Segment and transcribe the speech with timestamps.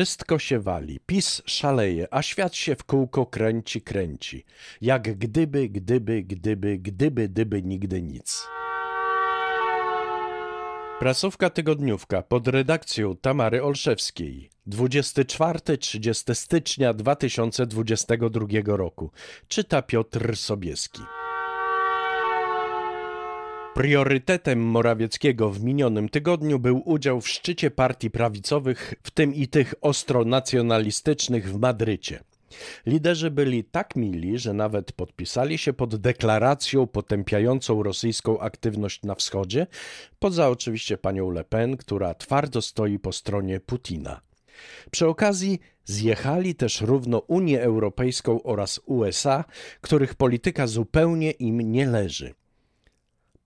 [0.00, 4.44] Wszystko się wali, PiS szaleje, a świat się w kółko kręci, kręci.
[4.80, 8.48] Jak gdyby, gdyby, gdyby, gdyby, gdyby nigdy nic.
[10.98, 14.50] Prasówka tygodniówka pod redakcją Tamary Olszewskiej.
[14.68, 19.10] 24-30 stycznia 2022 roku.
[19.48, 21.02] Czyta Piotr Sobieski.
[23.74, 29.74] Priorytetem Morawieckiego w minionym tygodniu był udział w szczycie partii prawicowych, w tym i tych
[29.80, 32.20] ostro nacjonalistycznych w Madrycie.
[32.86, 39.66] Liderzy byli tak mili, że nawet podpisali się pod deklaracją potępiającą rosyjską aktywność na wschodzie,
[40.18, 44.20] poza oczywiście panią Le Pen, która twardo stoi po stronie Putina.
[44.90, 49.44] Przy okazji zjechali też równo Unię Europejską oraz USA,
[49.80, 52.34] których polityka zupełnie im nie leży.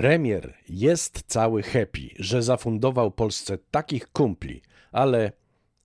[0.00, 5.32] Premier jest cały happy, że zafundował Polsce takich kumpli, ale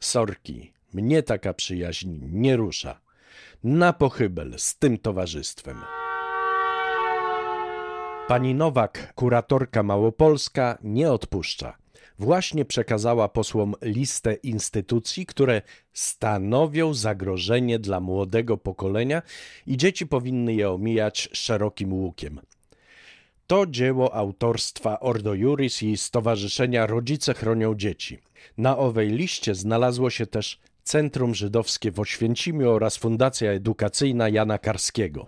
[0.00, 3.00] sorki, mnie taka przyjaźń nie rusza.
[3.64, 5.76] Na pochybel z tym towarzystwem.
[8.28, 11.76] Pani Nowak, kuratorka Małopolska, nie odpuszcza.
[12.18, 19.22] Właśnie przekazała posłom listę instytucji, które stanowią zagrożenie dla młodego pokolenia
[19.66, 22.40] i dzieci powinny je omijać szerokim łukiem.
[23.52, 28.18] To dzieło autorstwa Ordo Juris i Stowarzyszenia Rodzice Chronią Dzieci.
[28.58, 35.26] Na owej liście znalazło się też Centrum Żydowskie w Oświęcimiu oraz Fundacja Edukacyjna Jana Karskiego.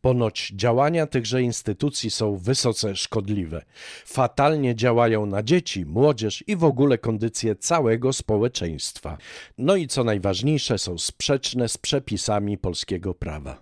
[0.00, 3.64] Ponoć działania tychże instytucji są wysoce szkodliwe.
[4.06, 9.18] Fatalnie działają na dzieci, młodzież i w ogóle kondycję całego społeczeństwa.
[9.58, 13.60] No i co najważniejsze, są sprzeczne z przepisami polskiego prawa.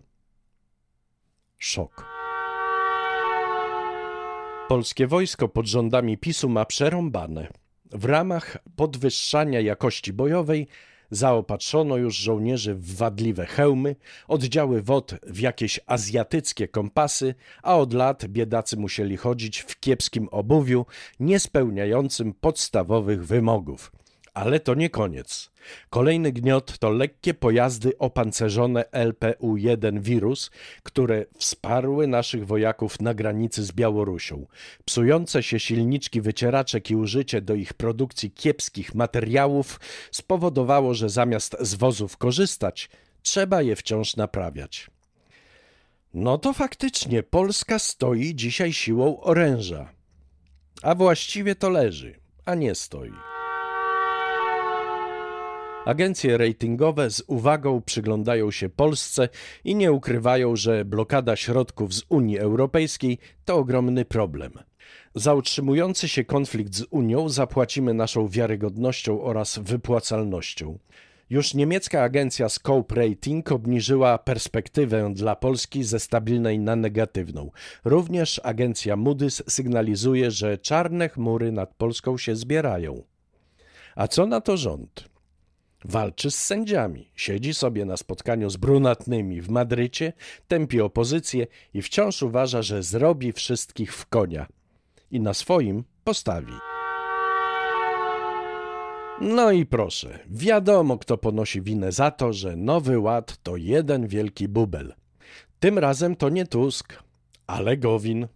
[1.58, 2.13] Szok.
[4.68, 7.48] Polskie wojsko pod rządami PiSu ma przerąbane.
[7.90, 10.66] W ramach podwyższania jakości bojowej
[11.10, 13.96] zaopatrzono już żołnierzy w wadliwe hełmy,
[14.28, 20.86] oddziały WOD w jakieś azjatyckie kompasy, a od lat biedacy musieli chodzić w kiepskim obuwiu,
[21.20, 23.92] niespełniającym podstawowych wymogów.
[24.34, 25.50] Ale to nie koniec.
[25.90, 30.50] Kolejny gniot to lekkie pojazdy opancerzone LPU-1 wirus,
[30.82, 34.46] które wsparły naszych wojaków na granicy z Białorusią.
[34.84, 39.80] Psujące się silniczki wycieraczek i użycie do ich produkcji kiepskich materiałów
[40.10, 42.90] spowodowało, że zamiast z wozów korzystać,
[43.22, 44.90] trzeba je wciąż naprawiać.
[46.14, 49.92] No to faktycznie Polska stoi dzisiaj siłą oręża.
[50.82, 52.14] A właściwie to leży,
[52.44, 53.33] a nie stoi.
[55.84, 59.28] Agencje ratingowe z uwagą przyglądają się Polsce
[59.64, 64.52] i nie ukrywają, że blokada środków z Unii Europejskiej to ogromny problem.
[65.14, 70.78] Za utrzymujący się konflikt z Unią zapłacimy naszą wiarygodnością oraz wypłacalnością.
[71.30, 77.50] Już niemiecka agencja Scope Rating obniżyła perspektywę dla Polski ze stabilnej na negatywną.
[77.84, 83.02] Również agencja Moody's sygnalizuje, że czarne chmury nad Polską się zbierają.
[83.96, 85.13] A co na to rząd?
[85.84, 90.12] Walczy z sędziami, siedzi sobie na spotkaniu z brunatnymi w Madrycie,
[90.48, 94.46] tępi opozycję i wciąż uważa, że zrobi wszystkich w konia.
[95.10, 96.52] I na swoim postawi.
[99.20, 104.48] No i proszę, wiadomo kto ponosi winę za to, że Nowy Ład to jeden wielki
[104.48, 104.94] bubel.
[105.60, 107.02] Tym razem to nie Tusk,
[107.46, 108.28] ale Gowin.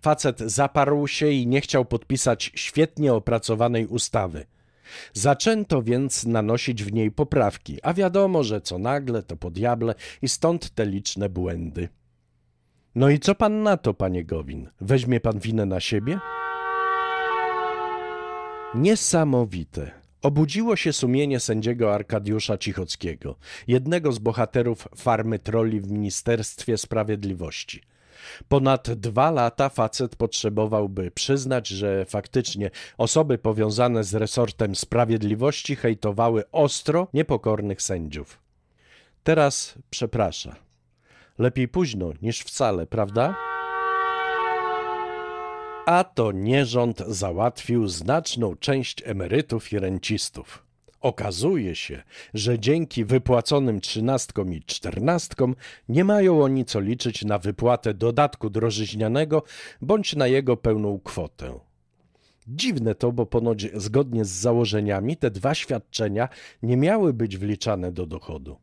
[0.00, 4.46] Facet zaparł się i nie chciał podpisać świetnie opracowanej ustawy–
[5.12, 10.28] Zaczęto więc nanosić w niej poprawki, a wiadomo, że co nagle to po diable i
[10.28, 11.88] stąd te liczne błędy.
[12.94, 14.70] No i co pan na to, panie Gowin?
[14.80, 16.18] Weźmie pan winę na siebie?
[18.74, 19.90] Niesamowite.
[20.22, 27.80] Obudziło się sumienie sędziego Arkadiusza Cichockiego, jednego z bohaterów farmy troli w Ministerstwie Sprawiedliwości.
[28.48, 37.08] Ponad dwa lata facet potrzebowałby przyznać, że faktycznie osoby powiązane z resortem sprawiedliwości hejtowały ostro
[37.14, 38.38] niepokornych sędziów.
[39.22, 40.56] Teraz przeprasza.
[41.38, 43.36] Lepiej późno niż wcale, prawda?
[45.86, 50.71] A to nie rząd załatwił znaczną część emerytów i rencistów.
[51.02, 52.02] Okazuje się,
[52.34, 55.54] że dzięki wypłaconym trzynastkom i czternastkom
[55.88, 59.42] nie mają oni co liczyć na wypłatę dodatku drożyźnianego
[59.80, 61.58] bądź na jego pełną kwotę.
[62.48, 66.28] Dziwne to, bo ponoć zgodnie z założeniami te dwa świadczenia
[66.62, 68.56] nie miały być wliczane do dochodu.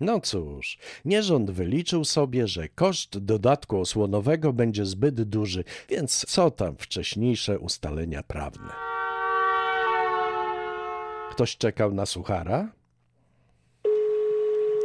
[0.00, 6.50] No cóż, nie rząd wyliczył sobie, że koszt dodatku osłonowego będzie zbyt duży, więc co
[6.50, 8.95] tam wcześniejsze ustalenia prawne.
[11.36, 12.72] Ktoś czekał na suchara?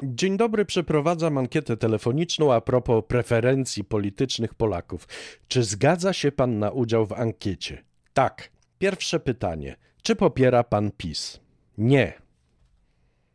[0.03, 5.07] Dzień dobry, przeprowadzam ankietę telefoniczną a propos preferencji politycznych Polaków.
[5.48, 7.83] Czy zgadza się pan na udział w ankiecie?
[8.13, 8.51] Tak.
[8.80, 9.75] Pierwsze pytanie.
[10.03, 11.39] Czy popiera pan PiS?
[11.77, 12.13] Nie.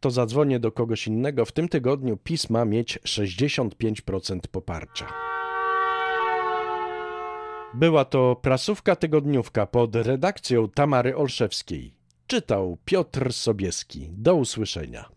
[0.01, 1.45] To zadzwonię do kogoś innego.
[1.45, 5.07] W tym tygodniu PiS ma mieć 65% poparcia.
[7.75, 11.95] Była to prasówka tygodniówka pod redakcją Tamary Olszewskiej.
[12.26, 14.08] Czytał Piotr Sobieski.
[14.12, 15.16] Do usłyszenia.